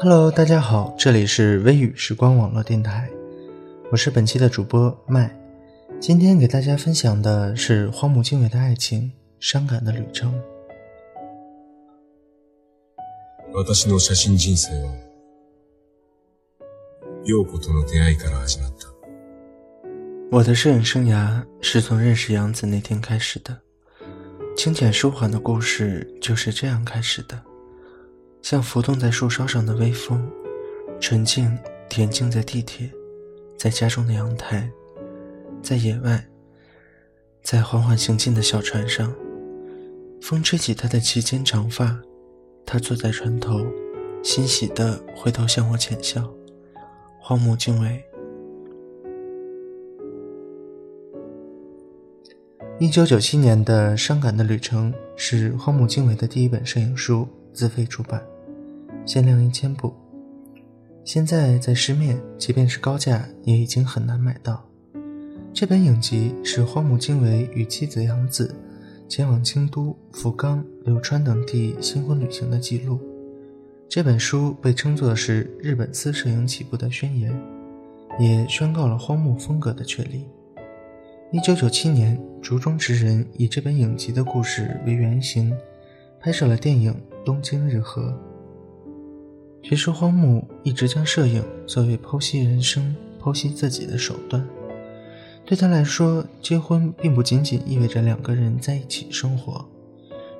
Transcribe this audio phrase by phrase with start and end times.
[0.00, 3.08] Hello，大家好，这里是微雨时光网络电台，
[3.90, 5.32] 我是本期的主播麦。
[6.00, 10.34] 今天给大家分享的是荒木经惟的爱情，伤感的旅程。
[13.54, 14.92] 私の写真人生は、
[17.24, 18.88] 陽子との出会いから始まった。
[20.30, 23.56] 我的摄影生涯是从认识杨子那天开始的，
[24.56, 27.40] 清浅舒缓的故事就是这样开始的。
[28.49, 30.25] 像浮动在树梢上的微风，
[31.01, 31.53] 纯净
[31.89, 32.89] 恬静在地铁，
[33.57, 34.71] 在家中的阳台，
[35.61, 36.25] 在野外，
[37.43, 39.13] 在缓缓行进的小船上，
[40.21, 41.99] 风吹起他的齐肩长发，
[42.65, 43.65] 他坐在船头，
[44.23, 46.33] 欣喜地回头向我浅笑。
[47.19, 48.01] 荒木经惟。
[52.79, 58.25] 一九九七年的《伤感的旅程》是荒木经惟的第一本摄影书，自费出版。
[59.07, 59.93] 限量一千部，
[61.05, 64.61] 现在在市面，即便是高价，也已经很难买到。
[65.53, 68.53] 这本影集是荒木经惟与妻子杨子
[69.07, 72.99] 前往京都、福冈、柳川等地新婚旅行的记录。
[73.87, 77.33] 这本书被称作是日本私摄影起步的宣言，
[78.19, 80.25] 也宣告了荒木风格的确立。
[81.31, 85.57] 一九九七年，竹中直人以这本影集的故事为原型，
[86.19, 88.09] 拍摄了电影《东京日和》。
[89.63, 94.47] 其实荒木一直将摄影作为剖析人生、剖析自己的手段。
[95.45, 99.65] 对他来说，结婚并不仅仅意味着两个人在一起生活，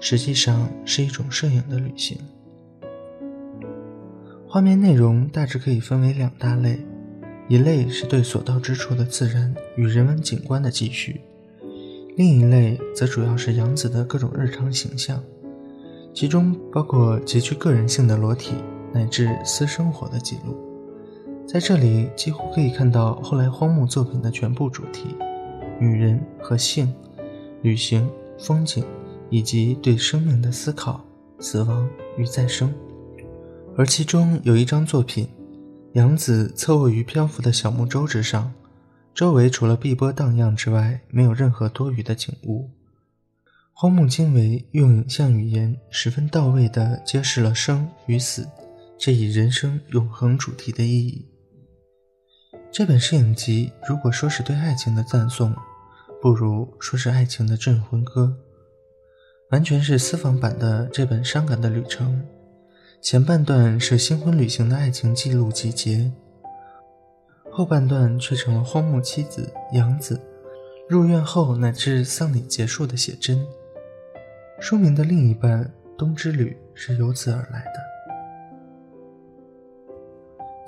[0.00, 2.18] 实际上是一种摄影的旅行。
[4.48, 6.78] 画面内容大致可以分为两大类：
[7.48, 11.20] 一类是对所到之处的自然与人文景观的记叙，
[12.16, 15.22] 另一类则主要是杨子的各种日常形象，
[16.14, 18.54] 其中包括极具个人性的裸体。
[18.92, 20.56] 乃至私生活的记录，
[21.46, 25.16] 在这里几乎可以看到后来荒木作品的全部主题：
[25.78, 26.92] 女人和性、
[27.62, 28.84] 旅行、风景，
[29.30, 31.04] 以及对生命的思考、
[31.38, 32.72] 死亡与再生。
[33.76, 35.28] 而其中有一张作品，
[35.92, 38.52] 杨子侧卧于漂浮的小木舟之上，
[39.14, 42.70] 周围除了碧波荡漾之外，没有任何多余的景物。
[43.72, 48.48] 荒木经惟用影像语言十分到位地揭示了生与死。
[48.98, 51.28] 这一人生永恒主题的意义。
[52.72, 55.54] 这本摄影集，如果说是对爱情的赞颂，
[56.20, 58.34] 不如说是爱情的镇魂歌。
[59.50, 62.26] 完全是私房版的这本伤感的旅程，
[63.00, 66.10] 前半段是新婚旅行的爱情记录集结，
[67.52, 70.20] 后半段却成了荒木妻子杨子
[70.88, 73.46] 入院后乃至丧礼结束的写真。
[74.58, 75.64] 书名的另一半
[75.98, 77.95] 《冬之旅》是由此而来的。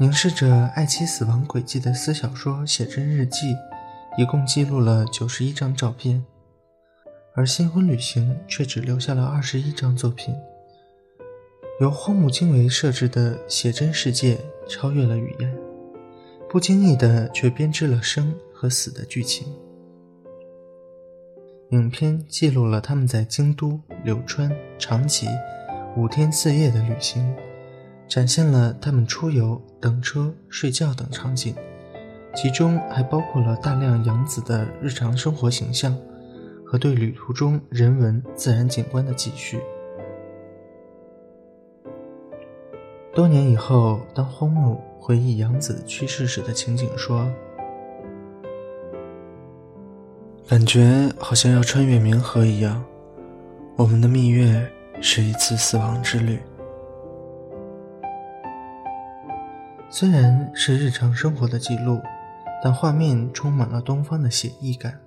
[0.00, 3.56] 凝视着爱妻死亡轨迹的私小说写真日记，
[4.16, 6.24] 一共记录了九十一张照片，
[7.34, 10.32] 而新婚旅行却只留下了二十一张作品。
[11.80, 14.38] 由荒木经惟设置的写真世界
[14.68, 15.52] 超越了语言，
[16.48, 19.52] 不经意的却编织了生和死的剧情。
[21.70, 24.48] 影片记录了他们在京都、柳川、
[24.78, 25.26] 长崎
[25.96, 27.34] 五天四夜的旅行。
[28.08, 31.54] 展现了他们出游、等车、睡觉等场景，
[32.34, 35.96] 其中还包括了大量杨子的日常生活形象
[36.66, 39.60] 和对旅途中人文自然景观的记叙。
[43.14, 47.28] 多年以后，当荒木回忆杨子去世时的情景，说
[50.46, 52.84] ：“感觉好像要穿越冥河一样，
[53.76, 56.38] 我们的蜜月是一次死亡之旅。”
[59.90, 61.98] 虽然是日常生活的记录，
[62.62, 65.00] 但画面充满了东方的写意感。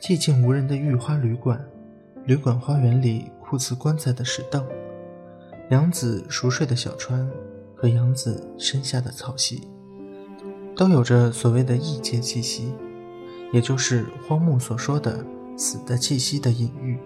[0.00, 1.64] 寂静无人的御花旅馆，
[2.24, 4.66] 旅馆花园里酷似棺材的石凳，
[5.70, 7.30] 杨子熟睡的小川
[7.76, 9.68] 和杨子身下的草席，
[10.74, 12.74] 都有着所谓的异界气息，
[13.52, 15.24] 也就是荒木所说的
[15.56, 16.98] 死的气息的隐喻。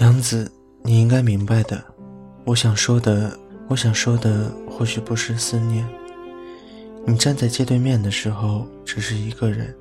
[0.00, 0.50] 杨子，
[0.82, 1.84] 你应该明白的，
[2.44, 3.38] 我想说的。
[3.68, 5.86] 我想说的或许不是思念。
[7.06, 9.74] 你站在街对面的时候，只是一个人。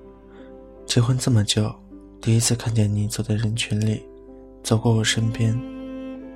[0.86, 1.74] 结婚这么久，
[2.22, 4.04] 第一次看见你走在人群里，
[4.62, 5.57] 走过我身边，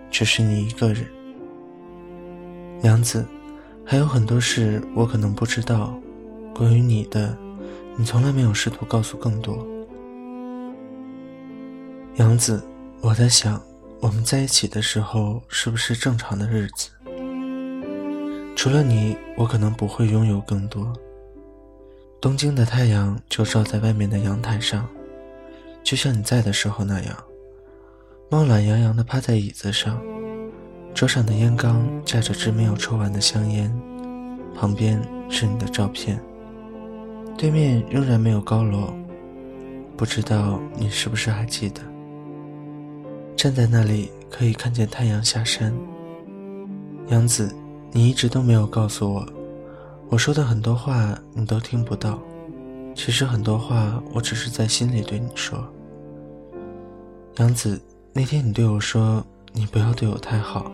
[0.10, 1.06] 只是你一个人。
[2.84, 3.26] 杨子，
[3.86, 5.94] 还有很多事我可能不知道，
[6.56, 7.38] 关于你的，
[7.98, 9.68] 你从来没有试图告诉更多。
[12.16, 12.64] 杨子，
[13.02, 13.62] 我在想，
[14.00, 16.90] 我们在一起的时候是不是正常的日子？
[18.62, 20.94] 除了你，我可能不会拥有更多。
[22.22, 24.88] 东京的太阳就照在外面的阳台上，
[25.82, 27.18] 就像你在的时候那样。
[28.30, 30.00] 猫懒洋洋地趴在椅子上，
[30.94, 33.76] 桌上的烟缸架着支没有抽完的香烟，
[34.54, 36.22] 旁边是你的照片。
[37.36, 38.94] 对面仍然没有高楼，
[39.98, 41.82] 不知道你是不是还记得？
[43.36, 45.74] 站在那里可以看见太阳下山。
[47.08, 47.52] 杨子，
[47.92, 49.26] 你一直都没有告诉我，
[50.10, 52.20] 我说的很多话你都听不到。
[52.96, 55.64] 其实很多话我只是在心里对你说。
[57.38, 57.82] 杨子。
[58.14, 60.70] 那天你对我说：“你不要对我太好。”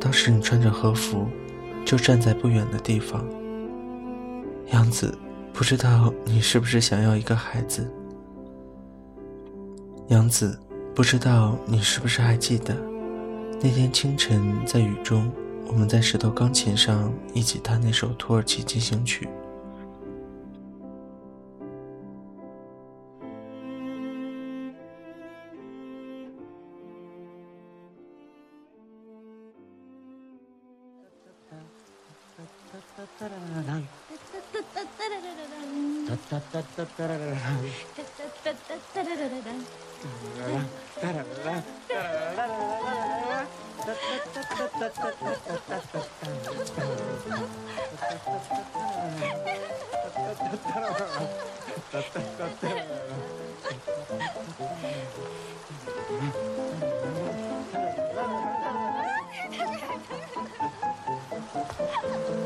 [0.00, 1.28] 当时你穿着和服，
[1.84, 3.24] 就站在不远的地方。
[4.72, 5.16] 杨子，
[5.52, 7.88] 不知道你是不是想要一个孩子？
[10.08, 10.58] 杨子，
[10.96, 12.74] 不知道你是不是还记得，
[13.60, 15.30] 那天清晨在雨中，
[15.72, 19.26] 我们在石头钢琴上一起弹那首土耳其进行曲。
[43.82, 45.66] Ha ha
[61.98, 62.41] ha!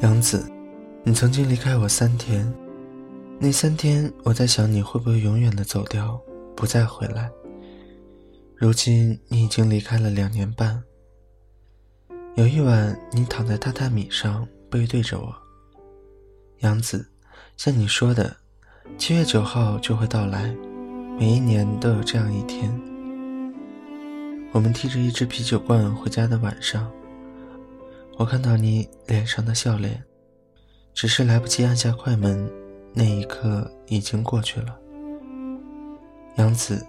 [0.00, 0.50] 杨子，
[1.02, 2.50] 你曾经离开我三天，
[3.38, 6.18] 那三天我在想你会不会永远的走掉，
[6.56, 7.30] 不再回来。
[8.56, 10.82] 如今你已经离开了两年半。
[12.34, 15.34] 有一晚，你躺在榻榻米上，背对着我。
[16.60, 17.06] 杨子，
[17.58, 18.34] 像你说的，
[18.96, 20.56] 七月九号就会到来，
[21.18, 22.72] 每一年都有这样一天。
[24.52, 26.90] 我们提着一只啤酒罐回家的晚上。
[28.20, 30.04] 我看到你脸上的笑脸，
[30.92, 32.52] 只是来不及按下快门，
[32.92, 34.76] 那一刻已经过去了。
[36.36, 36.86] 杨子，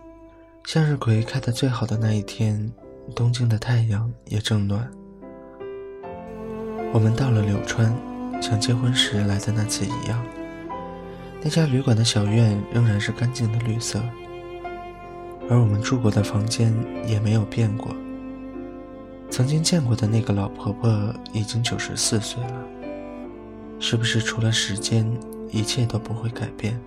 [0.65, 2.69] 向日葵开得最好的那一天，
[3.15, 4.91] 东京的太阳也正暖。
[6.91, 7.95] 我们到了柳川，
[8.41, 10.21] 像结婚时来的那次一样。
[11.41, 14.03] 那家旅馆的小院仍然是干净的绿色，
[15.49, 16.75] 而我们住过的房间
[17.07, 17.95] 也没有变过。
[19.31, 20.91] 曾经见过的那个老婆婆
[21.31, 22.65] 已经九十四岁了，
[23.79, 25.09] 是不是除了时间，
[25.49, 26.77] 一切都不会改变？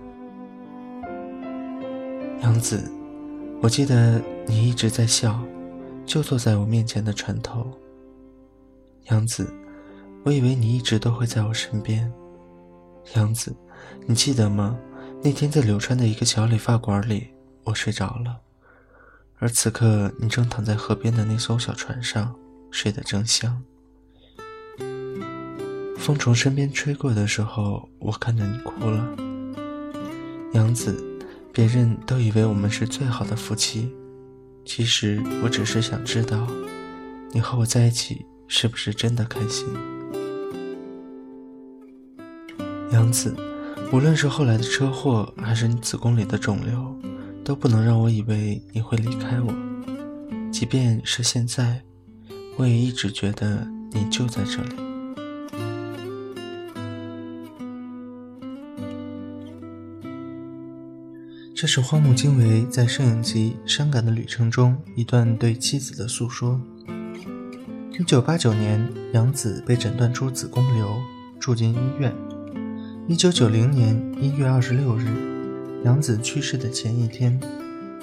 [2.41, 2.89] 杨子，
[3.63, 5.41] 我记得你一直在笑，
[6.05, 7.65] 就坐在我面前的船头。
[9.05, 9.51] 杨子，
[10.23, 12.09] 我以为你一直都会在我身边。
[13.15, 13.55] 杨子，
[14.05, 14.77] 你记得吗？
[15.23, 17.27] 那天在柳川的一个小理发馆里，
[17.63, 18.39] 我睡着了。
[19.37, 22.33] 而此刻，你正躺在河边的那艘小船上，
[22.75, 23.63] 睡得正香。
[25.97, 29.15] 风从身边吹过的时候，我看着你哭了。
[30.51, 31.01] 杨子，
[31.53, 33.89] 别人都以为我们是最好的夫妻，
[34.65, 36.45] 其实我只是想知道，
[37.31, 39.65] 你和我在一起是不是真的开心？
[42.91, 43.33] 杨子，
[43.93, 46.93] 无论是后来的车祸，还是你子宫里的肿瘤。
[47.41, 49.53] 都不能让我以为你会离开我，
[50.51, 51.79] 即便是现在，
[52.57, 54.75] 我也一直觉得你就在这里。
[61.53, 66.59] 这是荒木经惟在摄影集《伤感的旅程》中一段对妻子的诉说。
[67.97, 70.97] 一九八九年，杨子被诊断出子宫瘤，
[71.39, 72.13] 住进医院。
[73.07, 75.05] 一九九零年一月二十六日。
[75.85, 77.39] 杨子去世的前一天，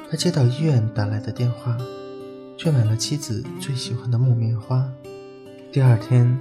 [0.08, 1.76] 他接到医院打来的电话，
[2.62, 4.88] 却买了妻子最喜欢的木棉花。
[5.72, 6.38] 第二天，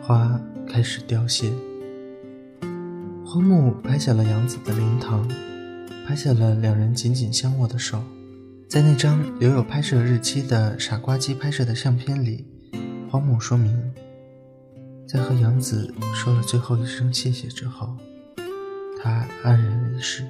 [0.00, 1.52] 花开始凋谢。
[3.22, 5.28] 荒木拍下了杨子的灵堂，
[6.06, 8.02] 拍下了两人紧紧相握的手。
[8.66, 12.46] 在那张留有拍摄日期的傻瓜机拍摄的相片里，
[13.10, 13.92] 荒木说明，
[15.06, 17.94] 在和杨子说了最后一声谢谢之后，
[19.02, 20.24] 他安然离世。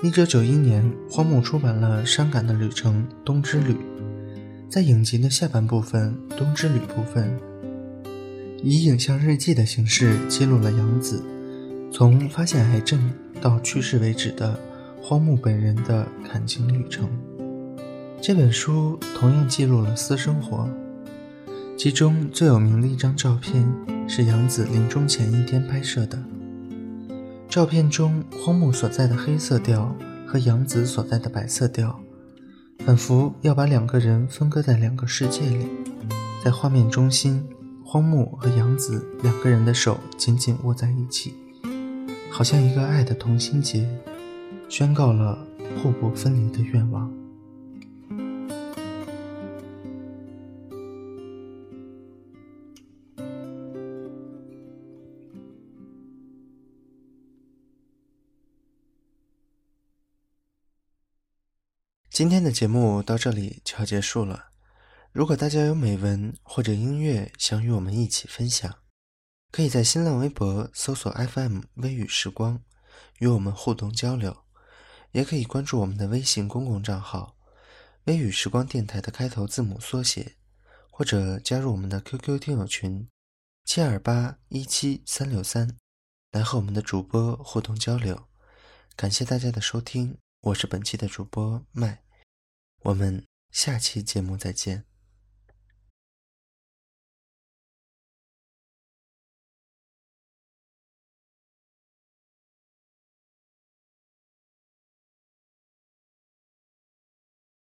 [0.00, 3.72] 一九九一年，荒木出版了《伤感的旅程：冬之旅》。
[4.68, 7.36] 在影集的下半部分《冬之旅》部分，
[8.62, 11.20] 以影像日记的形式记录了杨子
[11.90, 14.56] 从发现癌症到去世为止的
[15.02, 17.08] 荒木本人的感情旅程。
[18.22, 20.68] 这本书同样记录了私生活，
[21.76, 23.68] 其中最有名的一张照片
[24.06, 26.16] 是杨子临终前一天拍摄的。
[27.48, 31.98] 照片中，荒木所在的黑色调和杨子所在的白色调。
[32.84, 35.66] 仿佛要把两个人分割在两个世界里，
[36.44, 37.42] 在画面中心，
[37.82, 41.34] 荒木和杨子两个人的手紧紧握在一起，
[42.30, 43.88] 好像一个爱的同心结，
[44.68, 45.38] 宣告了
[45.82, 47.10] 互不分离的愿望。
[62.18, 64.46] 今天的节目到这里就要结束了。
[65.12, 68.74] 如果大家有美文或者音乐想与我们一起分享，
[69.52, 72.60] 可以在新浪微博搜索 FM 微雨时光，
[73.20, 74.36] 与我们互动交流。
[75.12, 77.36] 也可以关注我们的微信公共账号
[78.06, 80.34] “微雨时光电台”的开头字母缩写，
[80.90, 83.08] 或者加入我们的 QQ 听友群
[83.64, 85.76] 七二八一七三六三，
[86.32, 88.20] 来和我们的主播互动交流。
[88.96, 92.07] 感谢大家的收听，我是本期的主播麦。
[92.82, 94.84] 我们下期节目再见。